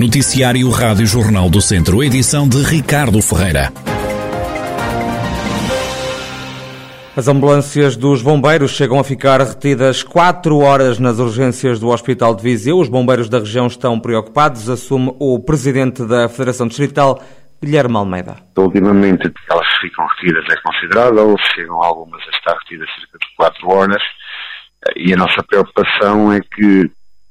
Noticiário 0.00 0.70
Rádio 0.70 1.04
Jornal 1.06 1.50
do 1.50 1.60
Centro, 1.60 2.02
edição 2.02 2.48
de 2.48 2.62
Ricardo 2.62 3.20
Ferreira. 3.20 3.70
As 7.14 7.28
ambulâncias 7.28 7.98
dos 7.98 8.22
bombeiros 8.22 8.70
chegam 8.70 8.98
a 8.98 9.04
ficar 9.04 9.42
retidas 9.42 10.02
quatro 10.02 10.60
horas 10.60 10.98
nas 10.98 11.18
urgências 11.18 11.78
do 11.78 11.88
Hospital 11.88 12.34
de 12.34 12.42
Viseu. 12.42 12.78
Os 12.78 12.88
bombeiros 12.88 13.28
da 13.28 13.40
região 13.40 13.66
estão 13.66 14.00
preocupados, 14.00 14.70
assume 14.70 15.14
o 15.20 15.38
presidente 15.38 16.02
da 16.06 16.30
Federação 16.30 16.66
Distrital, 16.66 17.22
Guilherme 17.62 17.96
Almeida. 17.96 18.36
Ultimamente 18.56 19.30
elas 19.50 19.68
ficam 19.82 20.06
retidas 20.16 20.46
é 20.50 20.56
considerável, 20.62 21.36
chegam 21.54 21.82
algumas 21.82 22.22
a 22.22 22.30
estar 22.38 22.56
retidas 22.56 22.88
cerca 22.98 23.18
de 23.18 23.36
quatro 23.36 23.70
horas 23.70 24.02
e 24.96 25.12
a 25.12 25.16
nossa 25.18 25.42
preocupação 25.42 26.32
é 26.32 26.40
que 26.40 26.90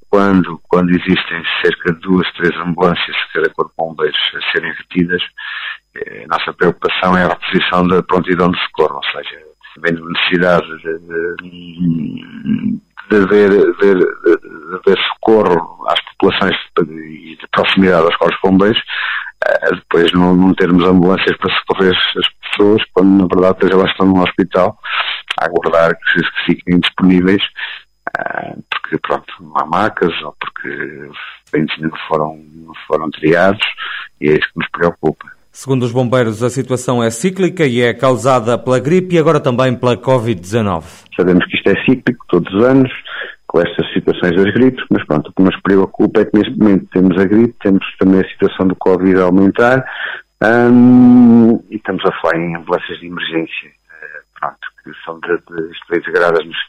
quando, 0.09 0.59
quando 0.67 0.89
existem 0.89 1.43
cerca 1.63 1.93
de 1.93 1.99
duas, 1.99 2.27
três 2.33 2.55
ambulâncias 2.57 3.15
de 3.15 3.33
cada 3.33 3.49
corpo 3.51 3.71
de 3.71 3.75
bombeiros 3.77 4.19
a 4.35 4.51
serem 4.51 4.73
retidas, 4.73 5.21
eh, 5.95 6.25
a 6.25 6.37
nossa 6.37 6.53
preocupação 6.53 7.15
é 7.15 7.23
a 7.23 7.29
reposição 7.29 7.87
da 7.87 8.01
prontidão 8.03 8.49
de 8.49 8.59
socorro, 8.61 8.95
ou 8.95 9.03
seja, 9.03 9.39
havendo 9.77 10.09
necessidade 10.09 10.67
de, 10.77 10.99
de, 11.41 12.79
de, 13.09 13.15
haver, 13.15 13.49
de, 13.49 13.95
de, 14.85 15.01
socorro 15.07 15.85
às 15.87 15.99
populações 16.13 16.57
e 16.87 17.37
de 17.39 17.47
proximidade 17.51 18.05
aos 18.05 18.15
corpos 18.15 18.39
bombeiros, 18.43 18.79
uh, 18.79 19.75
depois 19.75 20.11
não, 20.13 20.35
não, 20.35 20.53
termos 20.55 20.83
ambulâncias 20.85 21.37
para 21.37 21.53
socorrer 21.55 21.95
as 22.17 22.49
pessoas, 22.49 22.81
quando 22.93 23.09
na 23.09 23.27
verdade 23.27 23.71
elas 23.71 23.91
estão 23.91 24.07
no 24.07 24.23
hospital 24.23 24.77
a 25.39 25.45
aguardar 25.45 25.95
que, 25.95 26.21
que 26.21 26.45
fiquem 26.45 26.79
disponíveis, 26.79 27.43
uh, 28.17 28.58
porque 28.89 28.97
pronto, 29.07 29.51
há 29.55 29.65
macas 29.65 30.13
ou 30.23 30.35
porque 30.39 31.09
bens 31.51 31.71
não 31.79 31.91
foram, 32.07 32.39
foram 32.87 33.09
triados 33.11 33.65
e 34.19 34.29
é 34.29 34.33
isso 34.33 34.47
que 34.53 34.59
nos 34.59 34.69
preocupa. 34.69 35.27
Segundo 35.51 35.83
os 35.83 35.91
bombeiros, 35.91 36.43
a 36.43 36.49
situação 36.49 37.03
é 37.03 37.09
cíclica 37.09 37.65
e 37.65 37.81
é 37.81 37.93
causada 37.93 38.57
pela 38.57 38.79
gripe 38.79 39.15
e 39.15 39.19
agora 39.19 39.39
também 39.39 39.75
pela 39.75 39.97
Covid-19. 39.97 40.83
Sabemos 41.15 41.45
que 41.45 41.57
isto 41.57 41.69
é 41.69 41.85
cíclico 41.85 42.25
todos 42.29 42.53
os 42.53 42.63
anos, 42.63 42.91
com 43.47 43.59
estas 43.59 43.91
situações 43.93 44.35
das 44.35 44.53
gripes, 44.53 44.83
mas 44.91 45.05
pronto, 45.05 45.29
o 45.29 45.33
que 45.33 45.41
nos 45.41 45.59
preocupa 45.61 46.21
é 46.21 46.25
que 46.25 46.37
neste 46.37 46.57
momento 46.57 46.87
temos 46.93 47.17
a 47.19 47.25
gripe, 47.25 47.55
temos 47.61 47.83
também 47.99 48.21
a 48.21 48.29
situação 48.29 48.67
do 48.67 48.75
Covid 48.75 49.19
a 49.19 49.23
aumentar 49.23 49.83
hum, 50.71 51.61
e 51.69 51.75
estamos 51.75 52.05
a 52.05 52.11
falar 52.21 52.37
em 52.37 52.55
ambulâncias 52.55 52.99
de 52.99 53.07
emergência, 53.07 53.71
são 55.05 55.19
de, 55.19 55.37
de, 55.37 55.73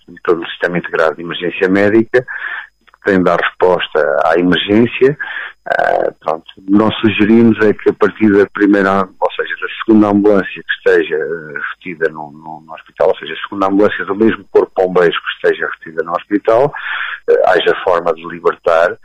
no, 0.09 0.15
todo 0.25 0.43
o 0.43 0.49
sistema 0.49 0.79
integrado 0.79 1.17
de 1.17 1.23
emergência 1.23 1.69
médica, 1.69 2.23
que 2.23 3.01
têm 3.05 3.19
de 3.19 3.25
dar 3.25 3.39
resposta 3.41 4.17
à 4.25 4.39
emergência, 4.39 5.17
Uh, 5.69 6.13
pronto, 6.21 6.47
nós 6.69 6.93
sugerimos 7.01 7.57
é 7.65 7.73
que 7.73 7.91
a 7.91 7.93
partir 7.93 8.33
da 8.33 8.45
primeira, 8.47 9.03
ou 9.03 9.33
seja, 9.33 9.55
da 9.61 9.69
segunda 9.85 10.09
ambulância 10.09 10.63
que 10.63 10.91
esteja 10.91 11.17
uh, 11.17 11.55
retida 11.75 12.09
no, 12.09 12.33
no, 12.33 12.63
no, 12.63 12.75
hospital, 12.75 13.09
ou 13.09 13.17
seja, 13.19 13.35
a 13.35 13.49
segunda 13.49 13.67
ambulância 13.67 14.05
do 14.07 14.15
mesmo 14.17 14.45
corpo 14.51 14.73
bombeiros 14.75 15.17
que 15.17 15.49
esteja 15.49 15.69
retida 15.79 16.03
no 16.03 16.13
hospital, 16.13 16.67
uh, 16.67 17.49
haja 17.49 17.77
forma 17.85 18.13
de 18.15 18.27
libertar, 18.27 18.97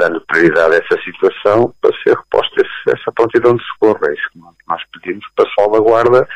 dando 0.00 0.20
prioridade 0.26 0.74
a 0.74 0.78
essa 0.78 1.02
situação 1.04 1.72
para 1.80 1.96
ser 2.02 2.16
reposta 2.16 2.62
essa 2.88 3.12
prontidão 3.12 3.54
de 3.54 3.62
socorro. 3.64 4.00
É 4.08 4.12
isso 4.12 4.28
que 4.32 4.40
nós 4.68 4.82
pedimos 4.92 5.24
para 5.36 5.48
salvaguarda 5.54 6.28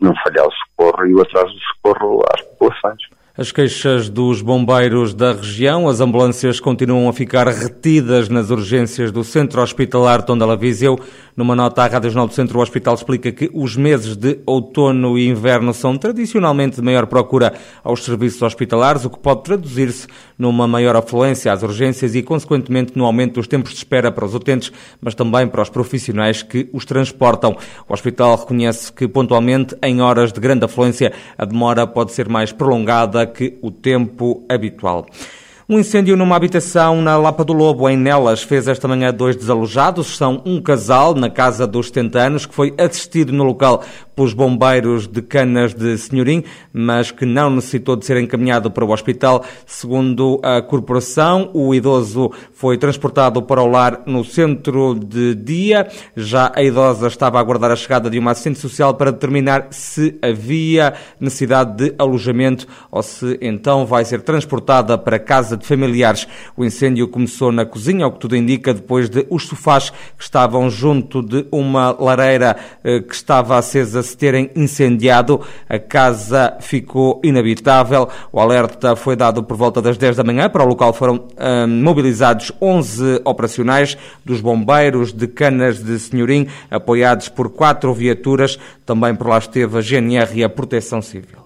não 0.00 0.14
falhar 0.22 0.46
o 0.46 0.52
socorro 0.52 1.06
e 1.06 1.14
o 1.14 1.22
atraso 1.22 1.52
do 1.52 1.60
socorro 1.60 2.22
às 2.34 2.40
populações. 2.42 3.02
As 3.36 3.50
queixas 3.50 4.08
dos 4.08 4.40
bombeiros 4.40 5.12
da 5.12 5.32
região, 5.32 5.88
as 5.88 6.00
ambulâncias 6.00 6.60
continuam 6.60 7.08
a 7.08 7.12
ficar 7.12 7.48
retidas 7.48 8.28
nas 8.28 8.48
urgências 8.48 9.10
do 9.10 9.24
Centro 9.24 9.60
Hospitalar 9.60 10.22
Tondela 10.22 10.56
Viseu. 10.56 10.96
Numa 11.36 11.56
nota 11.56 11.82
à 11.82 11.88
Rádio 11.88 12.10
Jornal 12.10 12.28
do 12.28 12.32
Centro, 12.32 12.60
o 12.60 12.62
hospital 12.62 12.94
explica 12.94 13.32
que 13.32 13.50
os 13.52 13.74
meses 13.74 14.14
de 14.14 14.38
outono 14.46 15.18
e 15.18 15.26
inverno 15.26 15.74
são 15.74 15.98
tradicionalmente 15.98 16.76
de 16.76 16.82
maior 16.82 17.06
procura 17.06 17.54
aos 17.82 18.04
serviços 18.04 18.40
hospitalares, 18.40 19.04
o 19.04 19.10
que 19.10 19.18
pode 19.18 19.42
traduzir-se 19.42 20.06
numa 20.38 20.68
maior 20.68 20.94
afluência 20.94 21.52
às 21.52 21.64
urgências 21.64 22.14
e, 22.14 22.22
consequentemente, 22.22 22.92
no 22.94 23.04
aumento 23.04 23.34
dos 23.34 23.48
tempos 23.48 23.72
de 23.72 23.78
espera 23.78 24.12
para 24.12 24.24
os 24.24 24.32
utentes, 24.32 24.70
mas 25.00 25.16
também 25.16 25.48
para 25.48 25.60
os 25.60 25.68
profissionais 25.68 26.44
que 26.44 26.70
os 26.72 26.84
transportam. 26.84 27.56
O 27.88 27.92
hospital 27.92 28.36
reconhece 28.36 28.92
que, 28.92 29.08
pontualmente, 29.08 29.76
em 29.82 30.00
horas 30.00 30.32
de 30.32 30.38
grande 30.38 30.66
afluência, 30.66 31.12
a 31.36 31.44
demora 31.44 31.84
pode 31.84 32.12
ser 32.12 32.28
mais 32.28 32.52
prolongada 32.52 33.23
que 33.32 33.58
o 33.62 33.70
tempo 33.70 34.44
habitual. 34.48 35.06
Um 35.66 35.78
incêndio 35.78 36.14
numa 36.14 36.36
habitação 36.36 37.00
na 37.00 37.16
Lapa 37.16 37.42
do 37.42 37.54
Lobo, 37.54 37.88
em 37.88 37.96
Nelas, 37.96 38.42
fez 38.42 38.68
esta 38.68 38.86
manhã 38.86 39.10
dois 39.10 39.34
desalojados. 39.34 40.14
São 40.14 40.42
um 40.44 40.60
casal 40.60 41.14
na 41.14 41.30
casa 41.30 41.66
dos 41.66 41.86
70 41.86 42.18
anos 42.18 42.44
que 42.44 42.54
foi 42.54 42.74
assistido 42.76 43.32
no 43.32 43.44
local 43.44 43.82
pelos 44.14 44.34
bombeiros 44.34 45.08
de 45.08 45.22
Canas 45.22 45.72
de 45.72 45.96
Senhorim, 45.96 46.44
mas 46.70 47.10
que 47.10 47.24
não 47.24 47.48
necessitou 47.48 47.96
de 47.96 48.04
ser 48.04 48.18
encaminhado 48.18 48.70
para 48.70 48.84
o 48.84 48.92
hospital. 48.92 49.42
Segundo 49.64 50.38
a 50.42 50.60
corporação, 50.60 51.50
o 51.54 51.74
idoso 51.74 52.30
foi 52.52 52.76
transportado 52.76 53.42
para 53.42 53.62
o 53.62 53.66
lar 53.66 54.02
no 54.04 54.22
centro 54.22 54.94
de 54.94 55.34
dia. 55.34 55.88
Já 56.14 56.52
a 56.54 56.62
idosa 56.62 57.06
estava 57.06 57.38
a 57.38 57.40
aguardar 57.40 57.70
a 57.70 57.76
chegada 57.76 58.10
de 58.10 58.18
uma 58.18 58.32
assistente 58.32 58.58
social 58.58 58.92
para 58.94 59.10
determinar 59.10 59.68
se 59.70 60.18
havia 60.20 60.92
necessidade 61.18 61.74
de 61.74 61.94
alojamento 61.98 62.66
ou 62.90 63.02
se 63.02 63.38
então 63.40 63.86
vai 63.86 64.04
ser 64.04 64.20
transportada 64.20 64.98
para 64.98 65.18
casa 65.18 65.53
casa 65.54 65.56
de 65.56 65.66
familiares. 65.66 66.28
O 66.56 66.64
incêndio 66.64 67.08
começou 67.08 67.50
na 67.52 67.64
cozinha, 67.64 68.04
ao 68.04 68.12
que 68.12 68.18
tudo 68.18 68.36
indica, 68.36 68.74
depois 68.74 69.08
de 69.08 69.26
os 69.30 69.46
sofás 69.46 69.90
que 69.90 70.22
estavam 70.22 70.68
junto 70.68 71.22
de 71.22 71.46
uma 71.50 71.92
lareira 71.92 72.56
eh, 72.82 73.00
que 73.00 73.14
estava 73.14 73.56
acesa 73.56 74.02
se 74.02 74.16
terem 74.16 74.50
incendiado. 74.54 75.40
A 75.68 75.78
casa 75.78 76.56
ficou 76.60 77.20
inabitável. 77.24 78.08
O 78.32 78.40
alerta 78.40 78.96
foi 78.96 79.16
dado 79.16 79.42
por 79.42 79.56
volta 79.56 79.80
das 79.80 79.96
10 79.96 80.16
da 80.16 80.24
manhã. 80.24 80.48
Para 80.48 80.64
o 80.64 80.68
local 80.68 80.92
foram 80.92 81.26
hum, 81.38 81.82
mobilizados 81.82 82.52
11 82.60 83.22
operacionais 83.24 83.96
dos 84.24 84.40
bombeiros 84.40 85.12
de 85.12 85.26
Canas 85.26 85.82
de 85.82 85.98
Senhorim, 85.98 86.46
apoiados 86.70 87.28
por 87.28 87.50
quatro 87.50 87.92
viaturas. 87.94 88.58
Também 88.84 89.14
por 89.14 89.28
lá 89.28 89.38
esteve 89.38 89.78
a 89.78 89.80
GNR 89.80 90.38
e 90.38 90.44
a 90.44 90.48
Proteção 90.48 91.00
Civil. 91.00 91.43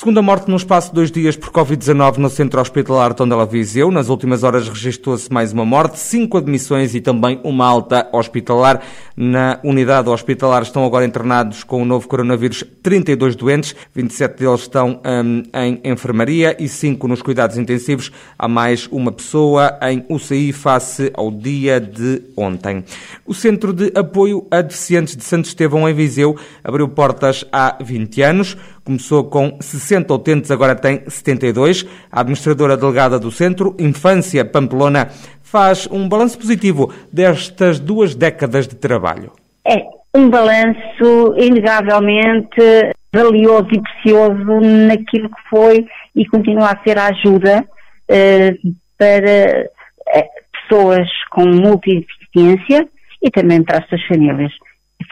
Segunda 0.00 0.22
morte 0.22 0.48
no 0.48 0.56
espaço 0.56 0.88
de 0.88 0.94
dois 0.94 1.10
dias 1.10 1.36
por 1.36 1.50
Covid-19 1.50 2.16
no 2.16 2.30
centro 2.30 2.58
hospitalar 2.58 3.12
Tondela 3.12 3.44
Viseu. 3.44 3.90
Nas 3.90 4.08
últimas 4.08 4.42
horas 4.42 4.66
registrou-se 4.66 5.30
mais 5.30 5.52
uma 5.52 5.66
morte, 5.66 5.98
cinco 5.98 6.38
admissões 6.38 6.94
e 6.94 7.02
também 7.02 7.38
uma 7.44 7.66
alta 7.66 8.08
hospitalar. 8.10 8.80
Na 9.14 9.60
unidade 9.62 10.08
hospitalar 10.08 10.62
estão 10.62 10.86
agora 10.86 11.04
internados 11.04 11.62
com 11.62 11.82
o 11.82 11.84
novo 11.84 12.08
coronavírus 12.08 12.64
32 12.82 13.36
doentes, 13.36 13.76
27 13.94 14.38
deles 14.38 14.60
estão 14.62 15.02
hum, 15.04 15.42
em 15.52 15.78
enfermaria 15.84 16.56
e 16.58 16.66
cinco 16.66 17.06
nos 17.06 17.20
cuidados 17.20 17.58
intensivos. 17.58 18.10
Há 18.38 18.48
mais 18.48 18.88
uma 18.90 19.12
pessoa 19.12 19.78
em 19.82 20.02
UCI 20.08 20.54
face 20.54 21.10
ao 21.12 21.30
dia 21.30 21.78
de 21.78 22.22
ontem. 22.38 22.82
O 23.26 23.34
Centro 23.34 23.70
de 23.74 23.92
Apoio 23.94 24.46
a 24.50 24.62
Deficientes 24.62 25.14
de 25.14 25.24
Santo 25.24 25.44
Estevão, 25.44 25.86
em 25.86 25.92
Viseu, 25.92 26.38
abriu 26.64 26.88
portas 26.88 27.44
há 27.52 27.76
20 27.82 28.22
anos. 28.22 28.56
Começou 28.84 29.24
com 29.24 29.58
60 29.60 30.12
utentes, 30.12 30.50
agora 30.50 30.74
tem 30.74 31.02
72. 31.08 31.86
A 32.10 32.20
administradora 32.20 32.76
delegada 32.76 33.18
do 33.18 33.30
Centro, 33.30 33.76
Infância 33.78 34.44
Pamplona, 34.44 35.08
faz 35.42 35.86
um 35.90 36.08
balanço 36.08 36.38
positivo 36.38 36.92
destas 37.12 37.78
duas 37.78 38.14
décadas 38.14 38.66
de 38.66 38.76
trabalho. 38.76 39.32
É 39.66 39.82
um 40.14 40.28
balanço 40.28 41.34
inegavelmente 41.36 42.92
valioso 43.12 43.68
e 43.72 43.80
precioso 43.80 44.60
naquilo 44.86 45.28
que 45.28 45.48
foi 45.50 45.86
e 46.14 46.26
continua 46.26 46.70
a 46.70 46.82
ser 46.82 46.98
a 46.98 47.08
ajuda 47.08 47.64
eh, 48.08 48.54
para 48.96 49.68
eh, 50.14 50.28
pessoas 50.52 51.08
com 51.30 51.42
multideficiência 51.46 52.88
e 53.22 53.30
também 53.30 53.62
para 53.62 53.78
as 53.78 53.88
suas 53.88 54.02
famílias 54.06 54.52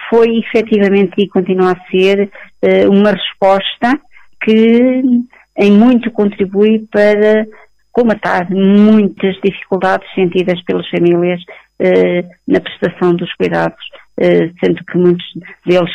foi 0.09 0.39
efetivamente 0.39 1.15
e 1.19 1.29
continua 1.29 1.73
a 1.73 1.91
ser 1.91 2.31
uma 2.91 3.13
resposta 3.13 4.01
que 4.43 5.03
em 5.59 5.73
muito 5.73 6.11
contribui 6.13 6.87
para 6.91 7.47
comatar 7.93 8.49
muitas 8.51 9.35
dificuldades 9.43 10.09
sentidas 10.15 10.63
pelas 10.63 10.89
famílias 10.89 11.41
uh, 11.81 12.29
na 12.47 12.61
prestação 12.61 13.15
dos 13.15 13.33
cuidados, 13.35 13.85
uh, 14.21 14.55
sendo 14.65 14.85
que 14.85 14.97
muitos 14.97 15.27
deles 15.67 15.91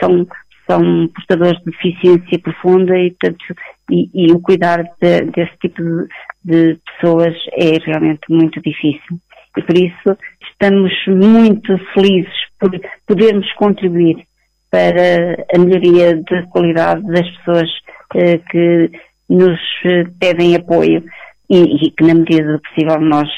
são, 0.00 0.26
são 0.68 1.08
portadores 1.14 1.58
de 1.60 1.70
deficiência 1.70 2.38
profunda 2.40 2.98
e, 2.98 3.12
portanto, 3.12 3.44
e, 3.90 4.10
e 4.12 4.32
o 4.32 4.40
cuidar 4.40 4.82
de, 5.00 5.20
desse 5.30 5.56
tipo 5.60 5.80
de, 5.80 6.08
de 6.44 6.80
pessoas 6.84 7.34
é 7.52 7.78
realmente 7.84 8.22
muito 8.28 8.60
difícil. 8.60 9.20
E 9.56 9.62
por 9.62 9.76
isso 9.76 10.18
estamos 10.50 10.92
muito 11.06 11.78
felizes 11.94 12.34
por 12.58 12.70
podermos 13.06 13.50
contribuir 13.52 14.26
para 14.70 15.44
a 15.54 15.58
melhoria 15.58 16.16
da 16.16 16.42
qualidade 16.48 17.02
das 17.06 17.28
pessoas 17.36 17.68
eh, 18.14 18.38
que 18.50 18.90
nos 19.28 19.58
pedem 20.20 20.54
apoio 20.54 21.02
e, 21.48 21.86
e 21.86 21.90
que 21.90 22.04
na 22.04 22.14
medida 22.14 22.52
do 22.52 22.60
possível 22.60 23.00
nós 23.00 23.28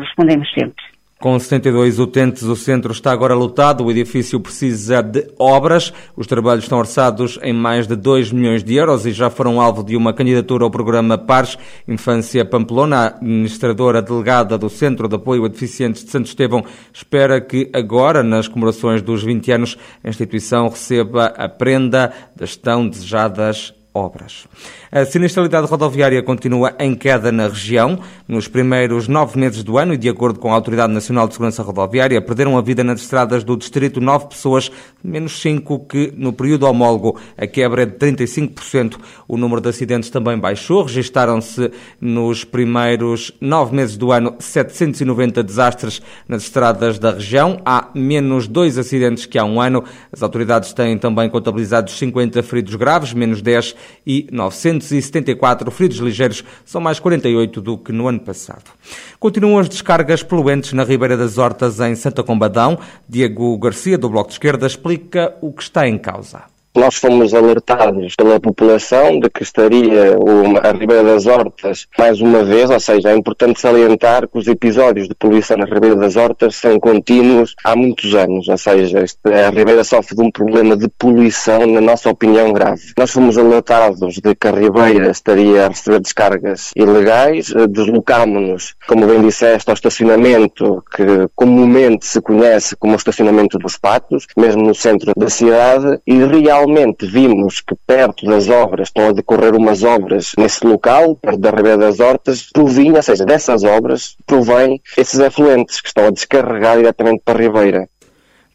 respondemos 0.00 0.48
sempre. 0.52 0.83
Com 1.24 1.38
72 1.38 1.98
utentes, 1.98 2.42
o 2.42 2.54
centro 2.54 2.92
está 2.92 3.10
agora 3.10 3.32
lotado. 3.32 3.82
O 3.82 3.90
edifício 3.90 4.38
precisa 4.38 5.00
de 5.00 5.26
obras. 5.38 5.90
Os 6.14 6.26
trabalhos 6.26 6.64
estão 6.64 6.78
orçados 6.78 7.38
em 7.42 7.50
mais 7.50 7.86
de 7.86 7.96
2 7.96 8.30
milhões 8.30 8.62
de 8.62 8.74
euros 8.74 9.06
e 9.06 9.10
já 9.10 9.30
foram 9.30 9.58
alvo 9.58 9.82
de 9.82 9.96
uma 9.96 10.12
candidatura 10.12 10.64
ao 10.64 10.70
programa 10.70 11.16
PARS 11.16 11.56
Infância 11.88 12.44
Pamplona. 12.44 12.96
A 12.96 13.06
administradora 13.06 14.02
delegada 14.02 14.58
do 14.58 14.68
Centro 14.68 15.08
de 15.08 15.14
Apoio 15.14 15.46
a 15.46 15.48
Deficientes 15.48 16.04
de 16.04 16.10
Santo 16.10 16.26
Estevão 16.26 16.62
espera 16.92 17.40
que 17.40 17.70
agora, 17.72 18.22
nas 18.22 18.46
comemorações 18.46 19.00
dos 19.00 19.22
20 19.24 19.50
anos, 19.50 19.78
a 20.04 20.10
instituição 20.10 20.68
receba 20.68 21.28
a 21.38 21.48
prenda 21.48 22.12
das 22.36 22.54
tão 22.54 22.86
desejadas 22.86 23.72
obras. 23.94 24.48
A 24.90 25.04
sinistralidade 25.04 25.68
rodoviária 25.68 26.20
continua 26.20 26.74
em 26.80 26.94
queda 26.96 27.30
na 27.30 27.46
região. 27.46 28.00
Nos 28.26 28.48
primeiros 28.48 29.06
nove 29.06 29.38
meses 29.38 29.62
do 29.62 29.78
ano, 29.78 29.94
e 29.94 29.96
de 29.96 30.08
acordo 30.08 30.40
com 30.40 30.50
a 30.50 30.54
Autoridade 30.54 30.92
Nacional 30.92 31.28
de 31.28 31.34
Segurança 31.34 31.62
Rodoviária, 31.62 32.20
perderam 32.20 32.58
a 32.58 32.60
vida 32.60 32.82
nas 32.82 33.00
estradas 33.00 33.44
do 33.44 33.56
distrito 33.56 34.00
nove 34.00 34.26
pessoas, 34.26 34.70
menos 35.02 35.40
cinco 35.40 35.78
que 35.78 36.12
no 36.16 36.32
período 36.32 36.66
homólogo. 36.66 37.16
A 37.38 37.46
quebra 37.46 37.82
é 37.82 37.86
de 37.86 37.96
35%. 37.96 38.96
O 39.28 39.36
número 39.36 39.60
de 39.60 39.68
acidentes 39.68 40.10
também 40.10 40.38
baixou. 40.38 40.82
Registaram-se 40.82 41.70
nos 42.00 42.42
primeiros 42.42 43.32
nove 43.40 43.76
meses 43.76 43.96
do 43.96 44.10
ano 44.10 44.34
790 44.40 45.42
desastres 45.42 46.02
nas 46.26 46.42
estradas 46.42 46.98
da 46.98 47.12
região. 47.12 47.60
Há 47.64 47.90
menos 47.94 48.48
dois 48.48 48.76
acidentes 48.76 49.24
que 49.24 49.38
há 49.38 49.44
um 49.44 49.60
ano. 49.60 49.84
As 50.12 50.22
autoridades 50.22 50.72
têm 50.72 50.98
também 50.98 51.30
contabilizado 51.30 51.90
50 51.90 52.42
feridos 52.42 52.74
graves, 52.74 53.12
menos 53.12 53.40
10 53.40 53.83
e 54.06 54.26
974 54.30 55.70
feridos 55.70 55.98
ligeiros, 55.98 56.44
são 56.64 56.80
mais 56.80 56.98
48 57.00 57.60
do 57.60 57.78
que 57.78 57.92
no 57.92 58.08
ano 58.08 58.20
passado. 58.20 58.70
Continuam 59.18 59.58
as 59.58 59.68
descargas 59.68 60.22
poluentes 60.22 60.72
na 60.72 60.84
Ribeira 60.84 61.16
das 61.16 61.38
Hortas, 61.38 61.80
em 61.80 61.94
Santa 61.94 62.22
Combadão. 62.22 62.78
Diego 63.08 63.56
Garcia, 63.58 63.98
do 63.98 64.08
Bloco 64.08 64.28
de 64.28 64.34
Esquerda, 64.34 64.66
explica 64.66 65.34
o 65.40 65.52
que 65.52 65.62
está 65.62 65.88
em 65.88 65.98
causa. 65.98 66.53
Nós 66.76 66.96
fomos 66.96 67.32
alertados 67.32 68.16
pela 68.16 68.40
população 68.40 69.20
de 69.20 69.30
que 69.30 69.44
estaria 69.44 70.18
uma, 70.18 70.58
a 70.58 70.72
Ribeira 70.72 71.04
das 71.04 71.24
Hortas 71.24 71.86
mais 71.96 72.20
uma 72.20 72.42
vez, 72.42 72.68
ou 72.68 72.80
seja, 72.80 73.10
é 73.10 73.16
importante 73.16 73.60
salientar 73.60 74.26
que 74.26 74.36
os 74.36 74.48
episódios 74.48 75.06
de 75.06 75.14
poluição 75.14 75.56
na 75.56 75.66
Ribeira 75.66 75.94
das 75.94 76.16
Hortas 76.16 76.56
são 76.56 76.80
contínuos 76.80 77.54
há 77.62 77.76
muitos 77.76 78.12
anos, 78.16 78.48
ou 78.48 78.58
seja, 78.58 79.04
a 79.24 79.50
Ribeira 79.50 79.84
sofre 79.84 80.16
de 80.16 80.22
um 80.22 80.32
problema 80.32 80.76
de 80.76 80.88
poluição, 80.88 81.64
na 81.64 81.80
nossa 81.80 82.10
opinião, 82.10 82.52
grave. 82.52 82.82
Nós 82.98 83.12
fomos 83.12 83.38
alertados 83.38 84.16
de 84.16 84.34
que 84.34 84.48
a 84.48 84.50
Ribeira 84.50 85.12
estaria 85.12 85.66
a 85.66 85.68
receber 85.68 86.00
descargas 86.00 86.72
ilegais, 86.74 87.52
eh, 87.54 87.68
deslocámonos, 87.68 88.74
como 88.88 89.06
bem 89.06 89.22
disseste, 89.22 89.70
ao 89.70 89.74
estacionamento 89.74 90.82
que 90.92 91.04
comumente 91.36 92.04
se 92.04 92.20
conhece 92.20 92.74
como 92.74 92.94
o 92.94 92.96
estacionamento 92.96 93.58
dos 93.58 93.78
patos, 93.78 94.26
mesmo 94.36 94.62
no 94.62 94.74
centro 94.74 95.12
da 95.16 95.30
cidade, 95.30 96.00
e 96.04 96.18
realmente 96.24 96.63
realmente 96.64 97.06
vimos 97.06 97.60
que 97.60 97.74
perto 97.86 98.26
das 98.26 98.48
obras, 98.48 98.88
estão 98.88 99.08
a 99.08 99.12
decorrer 99.12 99.54
umas 99.54 99.82
obras 99.82 100.32
nesse 100.38 100.66
local, 100.66 101.14
perto 101.16 101.38
da 101.38 101.50
Ribeira 101.50 101.78
das 101.78 102.00
Hortas, 102.00 102.48
provinha, 102.52 102.96
ou 102.96 103.02
seja, 103.02 103.24
dessas 103.24 103.64
obras, 103.64 104.16
provém 104.26 104.80
esses 104.96 105.20
afluentes 105.20 105.80
que 105.80 105.88
estão 105.88 106.06
a 106.06 106.10
descarregar 106.10 106.76
diretamente 106.76 107.22
para 107.24 107.38
a 107.38 107.42
Ribeira. 107.42 107.88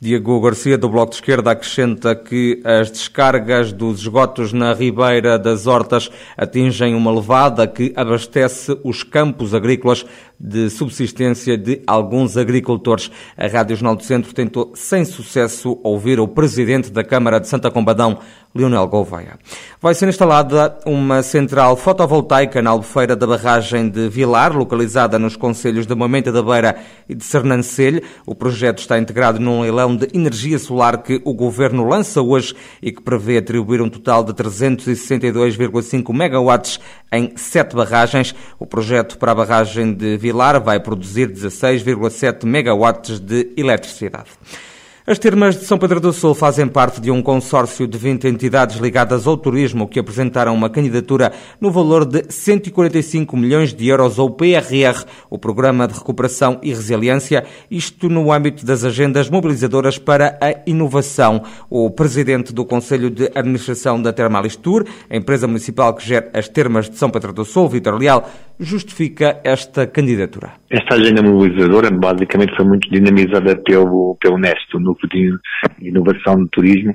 Diego 0.02 0.40
Garcia, 0.40 0.78
do 0.78 0.88
Bloco 0.88 1.10
de 1.10 1.18
Esquerda, 1.18 1.52
acrescenta 1.52 2.16
que 2.16 2.62
as 2.64 2.90
descargas 2.90 3.74
dos 3.74 4.00
esgotos 4.00 4.54
na 4.54 4.74
Ribeira 4.74 5.38
das 5.38 5.68
Hortas 5.68 6.10
atingem 6.38 6.96
uma 6.96 7.12
levada 7.12 7.68
que 7.68 7.92
abastece 7.98 8.80
os 8.82 9.04
campos 9.04 9.54
agrícolas 9.54 10.06
de 10.40 10.70
subsistência 10.70 11.58
de 11.58 11.82
alguns 11.86 12.38
agricultores. 12.38 13.12
A 13.36 13.48
Rádio 13.48 13.76
Jornal 13.76 13.96
do 13.96 14.04
Centro 14.04 14.34
tentou, 14.34 14.72
sem 14.74 15.04
sucesso, 15.04 15.78
ouvir 15.84 16.20
o 16.20 16.28
presidente 16.28 16.90
da 16.90 17.04
Câmara 17.04 17.40
de 17.40 17.48
Santa 17.48 17.70
Combadão, 17.70 18.20
Leonel 18.56 18.88
Gouveia. 18.88 19.38
Vai 19.82 19.94
ser 19.94 20.08
instalada 20.08 20.78
uma 20.86 21.22
central 21.22 21.76
fotovoltaica 21.76 22.62
na 22.62 22.70
albufeira 22.70 23.16
da 23.16 23.28
barragem 23.28 23.90
de 23.90 24.08
Vilar, 24.08 24.56
localizada 24.56 25.20
nos 25.20 25.36
concelhos 25.36 25.86
de 25.86 25.94
Moimenta 25.94 26.32
da 26.32 26.42
Beira 26.42 26.78
e 27.08 27.14
de 27.14 27.24
Sernancelho. 27.24 28.02
O 28.26 28.34
projeto 28.34 28.80
está 28.80 28.98
integrado 28.98 29.40
num 29.40 29.62
leilão 29.62 29.96
de 29.96 30.08
energia 30.14 30.58
solar 30.58 31.04
que 31.04 31.22
o 31.26 31.34
governo 31.34 31.88
lança 31.88 32.22
hoje 32.22 32.56
e 32.82 32.92
que 32.92 33.02
prevê 33.02 33.38
atribuir 33.38 33.82
um 33.82 33.90
total 33.90 34.24
de 34.24 34.34
362,5 34.34 36.14
megawatts 36.14 36.80
em 37.12 37.34
sete 37.36 37.76
barragens. 37.76 38.34
O 38.58 38.66
projeto 38.66 39.18
para 39.18 39.32
a 39.32 39.36
barragem 39.36 39.94
de 39.94 40.18
Vilar 40.18 40.29
vai 40.60 40.80
produzir 40.80 41.28
16,7 41.50 42.46
megawatts 42.46 43.20
de 43.20 43.54
eletricidade. 43.58 44.30
As 45.10 45.18
termas 45.18 45.58
de 45.58 45.66
São 45.66 45.80
Pedro 45.80 46.00
do 46.00 46.14
Sul 46.14 46.36
fazem 46.36 46.68
parte 46.68 47.02
de 47.02 47.10
um 47.10 47.20
consórcio 47.20 47.88
de 47.88 47.98
20 47.98 48.28
entidades 48.28 48.78
ligadas 48.78 49.26
ao 49.26 49.36
turismo 49.36 49.88
que 49.88 50.00
apresentaram 50.00 50.54
uma 50.54 50.70
candidatura 50.70 51.32
no 51.60 51.72
valor 51.72 52.06
de 52.06 52.32
145 52.32 53.36
milhões 53.36 53.74
de 53.74 53.88
euros 53.88 54.20
ao 54.20 54.30
PRR, 54.30 55.04
o 55.28 55.40
Programa 55.40 55.88
de 55.88 55.96
Recuperação 55.96 56.60
e 56.62 56.70
Resiliência, 56.70 57.44
isto 57.72 58.08
no 58.08 58.32
âmbito 58.32 58.64
das 58.64 58.84
agendas 58.84 59.32
mobilizadoras 59.32 59.98
para 59.98 60.38
a 60.40 60.62
inovação. 60.68 61.42
O 61.72 61.90
presidente 61.90 62.54
do 62.54 62.64
Conselho 62.64 63.10
de 63.10 63.32
Administração 63.34 64.00
da 64.00 64.14
Termalistur, 64.14 64.86
a 65.10 65.18
empresa 65.18 65.48
municipal 65.48 65.92
que 65.96 66.06
gera 66.06 66.30
as 66.36 66.48
termas 66.48 66.88
de 66.88 66.98
São 66.98 67.10
Pedro 67.10 67.34
do 67.34 67.44
Sul, 67.44 67.68
Vitor 67.68 67.96
Leal, 67.96 68.30
justifica 68.60 69.40
esta 69.44 69.88
candidatura? 69.88 70.52
Esta 70.70 70.96
agenda 70.96 71.24
mobilizadora 71.24 71.90
basicamente 71.90 72.56
foi 72.56 72.66
muito 72.66 72.88
dinamizada 72.92 73.56
pelo, 73.56 74.18
pelo 74.22 74.38
Nesto, 74.38 74.80
no 74.80 74.99
de 75.08 75.38
inovação 75.82 76.38
no 76.38 76.48
turismo, 76.50 76.94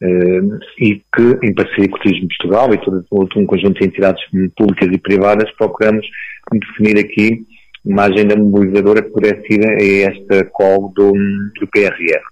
eh, 0.00 0.40
e 0.78 1.02
que, 1.14 1.38
em 1.42 1.54
parceria 1.54 1.88
com 1.88 1.96
o 1.96 2.00
Turismo 2.00 2.28
de 2.28 2.36
Portugal 2.36 2.74
e 2.74 2.78
todo, 2.78 3.04
um 3.36 3.46
conjunto 3.46 3.78
de 3.78 3.86
entidades 3.86 4.22
públicas 4.56 4.88
e 4.92 4.98
privadas, 4.98 5.50
procuramos 5.56 6.06
definir 6.52 6.98
aqui 6.98 7.44
uma 7.84 8.04
agenda 8.04 8.36
mobilizadora 8.36 9.02
que 9.02 9.10
pudesse 9.10 9.42
ir 9.50 9.66
a 9.66 10.10
esta 10.10 10.44
call 10.52 10.92
do, 10.94 11.12
do 11.12 11.66
PRR. 11.72 12.22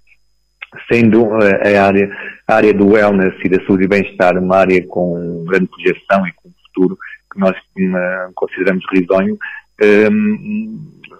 Sendo 0.91 1.27
eh, 1.43 1.77
a 1.77 1.85
área, 1.85 2.17
a 2.47 2.55
área 2.55 2.73
do 2.73 2.89
wellness 2.89 3.35
e 3.43 3.49
da 3.49 3.63
saúde 3.65 3.85
e 3.85 3.87
bem-estar 3.87 4.37
uma 4.37 4.57
área 4.57 4.85
com 4.87 5.43
grande 5.45 5.67
projeção 5.67 6.25
e 6.25 6.31
com 6.33 6.49
futuro 6.67 6.97
que 7.33 7.39
nós 7.39 7.55
consideramos 8.35 8.83
risonho, 8.93 9.37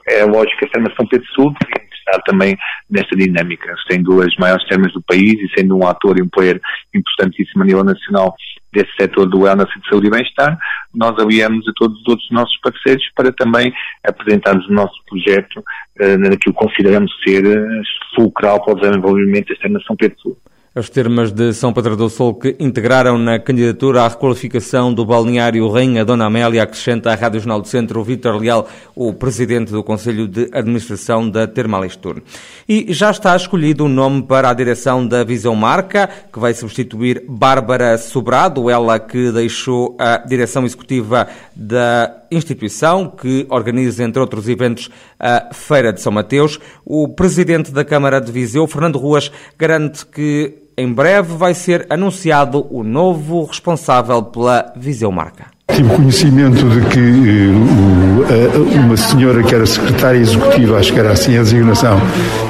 é 0.07 0.25
lógico 0.25 0.59
que 0.59 0.65
a 0.65 0.69
Termação 0.69 1.07
Pedro 1.07 1.27
Sul 1.27 1.53
estar 2.01 2.21
também 2.23 2.57
nesta 2.89 3.15
dinâmica, 3.15 3.73
sendo 3.89 4.21
as 4.21 4.35
maiores 4.37 4.67
termas 4.67 4.91
do 4.93 5.01
país 5.01 5.33
e 5.33 5.49
sendo 5.57 5.77
um 5.77 5.87
ator 5.87 6.17
e 6.17 6.21
um 6.21 6.29
player 6.29 6.59
importantíssimo 6.93 7.63
a 7.63 7.65
nível 7.65 7.83
nacional 7.83 8.35
desse 8.73 8.91
setor 8.99 9.27
do 9.27 9.41
wellness 9.41 9.67
de 9.67 9.89
saúde 9.89 10.07
e 10.07 10.09
bem-estar, 10.09 10.57
nós 10.93 11.17
aliamos 11.19 11.67
a 11.67 11.71
todos 11.75 11.99
os 11.99 12.07
outros 12.07 12.29
nossos 12.31 12.57
parceiros 12.61 13.03
para 13.15 13.31
também 13.33 13.73
apresentarmos 14.03 14.67
o 14.67 14.73
nosso 14.73 14.95
projeto 15.07 15.59
uh, 15.59 16.17
naquilo 16.17 16.53
que 16.53 16.53
consideramos 16.53 17.11
ser 17.23 17.45
uh, 17.45 17.81
fulcral 18.15 18.63
para 18.63 18.73
o 18.73 18.79
desenvolvimento 18.79 19.47
desta 19.47 19.67
nação 19.69 19.95
Pedro 19.95 20.19
Sul. 20.19 20.37
As 20.73 20.89
termas 20.89 21.33
de 21.33 21.51
São 21.51 21.73
Pedro 21.73 21.97
do 21.97 22.09
Sul 22.09 22.33
que 22.33 22.55
integraram 22.57 23.17
na 23.17 23.37
candidatura 23.37 24.03
à 24.03 24.07
requalificação 24.07 24.93
do 24.93 25.05
balneário 25.05 25.67
Rainha 25.67 26.05
Dona 26.05 26.27
Amélia 26.27 26.63
acrescenta 26.63 27.11
à 27.11 27.15
Rádio 27.15 27.41
Jornal 27.41 27.59
do 27.59 27.67
Centro 27.67 28.01
Vítor 28.05 28.37
Leal, 28.37 28.65
o 28.95 29.13
presidente 29.13 29.69
do 29.69 29.83
Conselho 29.83 30.29
de 30.29 30.47
Administração 30.53 31.29
da 31.29 31.45
Termalistur. 31.45 32.21
E 32.69 32.93
já 32.93 33.11
está 33.11 33.35
escolhido 33.35 33.83
o 33.83 33.87
um 33.87 33.89
nome 33.89 34.21
para 34.21 34.49
a 34.49 34.53
direção 34.53 35.05
da 35.05 35.25
Visão 35.25 35.55
Marca, 35.55 36.09
que 36.31 36.39
vai 36.39 36.53
substituir 36.53 37.25
Bárbara 37.27 37.97
Sobrado, 37.97 38.69
ela 38.69 38.97
que 38.97 39.29
deixou 39.29 39.97
a 39.99 40.19
direção 40.19 40.63
executiva 40.63 41.27
da 41.53 42.15
instituição 42.31 43.09
que 43.09 43.45
organiza, 43.49 44.05
entre 44.05 44.21
outros 44.21 44.47
eventos, 44.47 44.89
a 45.19 45.53
Feira 45.53 45.91
de 45.91 45.99
São 45.99 46.13
Mateus. 46.13 46.61
O 46.85 47.09
presidente 47.09 47.71
da 47.71 47.83
Câmara 47.83 48.21
de 48.21 48.31
Viseu, 48.31 48.65
Fernando 48.67 48.97
Ruas, 48.97 49.29
garante 49.59 50.05
que 50.05 50.60
em 50.77 50.91
breve 50.91 51.35
vai 51.35 51.53
ser 51.53 51.85
anunciado 51.89 52.65
o 52.69 52.83
novo 52.83 53.45
responsável 53.45 54.23
pela 54.23 54.73
Viseu 54.75 55.11
Marca. 55.11 55.45
Tive 55.73 55.95
conhecimento 55.95 56.67
de 56.69 56.81
que 56.89 56.99
uh, 56.99 58.79
uma 58.79 58.97
senhora 58.97 59.41
que 59.41 59.55
era 59.55 59.65
secretária 59.65 60.19
executiva, 60.19 60.77
acho 60.77 60.91
que 60.91 60.99
era 60.99 61.11
assim 61.11 61.37
a 61.37 61.43
designação, 61.43 61.97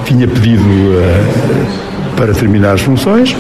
tinha 0.06 0.28
pedido 0.28 0.64
uh, 0.64 1.41
para 2.22 2.36
terminar 2.36 2.74
as 2.74 2.82
funções. 2.82 3.36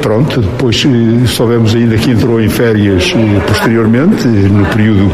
Pronto, 0.00 0.40
depois 0.40 0.82
eh, 0.86 1.26
soubemos 1.26 1.74
ainda 1.74 1.98
que 1.98 2.12
entrou 2.12 2.40
em 2.40 2.48
férias 2.48 3.12
eh, 3.14 3.40
posteriormente, 3.46 4.26
no 4.26 4.64
período 4.64 5.12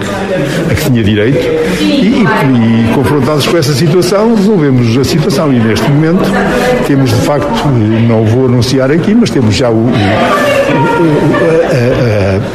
a 0.70 0.74
que 0.74 0.84
tinha 0.84 1.02
direito, 1.02 1.44
e, 1.80 2.22
e, 2.22 2.94
confrontados 2.94 3.44
com 3.48 3.56
essa 3.56 3.72
situação, 3.72 4.36
resolvemos 4.36 4.96
a 4.96 5.02
situação. 5.02 5.52
E 5.52 5.58
neste 5.58 5.90
momento 5.90 6.22
temos, 6.86 7.10
de 7.10 7.22
facto, 7.22 7.68
não 8.06 8.24
vou 8.24 8.46
anunciar 8.46 8.92
aqui, 8.92 9.16
mas 9.16 9.30
temos 9.30 9.56
já 9.56 9.68
o, 9.68 9.86
o 9.86 9.90
a, 11.69 11.69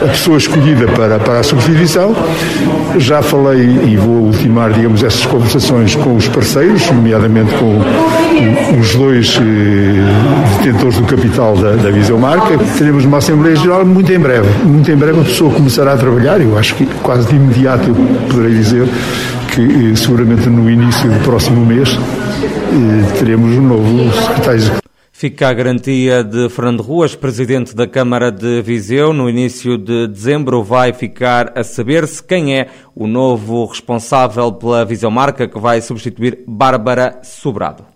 a, 0.05 0.07
pessoa 0.09 0.37
escolhida 0.37 0.87
para, 0.87 1.19
para 1.19 1.39
a 1.39 1.43
substituição. 1.43 2.15
Já 2.97 3.21
falei 3.21 3.61
e 3.61 3.97
vou 3.97 4.27
ultimar, 4.27 4.71
digamos, 4.71 5.03
essas 5.03 5.25
conversações 5.25 5.95
com 5.95 6.15
os 6.15 6.27
parceiros, 6.27 6.89
nomeadamente 6.91 7.53
com 7.55 7.81
os 8.79 8.95
dois 8.95 9.39
eh, 9.41 10.63
detentores 10.63 10.97
do 10.97 11.03
capital 11.03 11.55
da, 11.57 11.71
da 11.75 11.91
Viseu 11.91 12.17
Marca. 12.17 12.57
Teremos 12.77 13.05
uma 13.05 13.17
Assembleia 13.17 13.55
Geral 13.55 13.85
muito 13.85 14.11
em 14.11 14.19
breve. 14.19 14.47
Muito 14.63 14.89
em 14.89 14.95
breve 14.95 15.19
a 15.19 15.23
pessoa 15.23 15.53
começará 15.53 15.93
a 15.93 15.97
trabalhar, 15.97 16.39
eu 16.39 16.57
acho 16.57 16.75
que 16.75 16.85
quase 17.01 17.27
de 17.27 17.35
imediato 17.35 17.89
eu 17.89 17.95
poderei 18.29 18.55
dizer 18.55 18.87
que 19.53 19.61
eh, 19.61 19.95
seguramente 19.95 20.49
no 20.49 20.69
início 20.69 21.09
do 21.09 21.23
próximo 21.23 21.65
mês 21.65 21.97
eh, 21.97 23.17
teremos 23.19 23.57
um 23.57 23.61
novo 23.61 24.11
secretário 24.13 24.84
Fica 25.17 25.47
a 25.47 25.53
garantia 25.53 26.25
de 26.25 26.49
Fernando 26.49 26.83
Ruas, 26.83 27.15
presidente 27.15 27.73
da 27.73 27.87
Câmara 27.87 28.29
de 28.29 28.61
Viseu. 28.61 29.13
No 29.13 29.29
início 29.29 29.77
de 29.77 30.07
dezembro 30.07 30.61
vai 30.61 30.91
ficar 30.91 31.57
a 31.57 31.63
saber-se 31.63 32.21
quem 32.21 32.53
é 32.59 32.67
o 32.93 33.07
novo 33.07 33.63
responsável 33.63 34.51
pela 34.51 34.83
Viseu 34.83 35.09
Marca 35.09 35.47
que 35.47 35.57
vai 35.57 35.79
substituir 35.79 36.43
Bárbara 36.45 37.21
Sobrado. 37.23 37.94